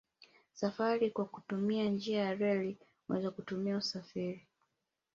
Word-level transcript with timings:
Safari 0.53 1.11
kwa 1.11 1.25
kutumia 1.25 1.89
njia 1.89 2.21
ya 2.23 2.35
reli 2.35 2.77
unaweza 3.09 3.31
kutumia 3.31 3.77
usafiri 3.77 4.47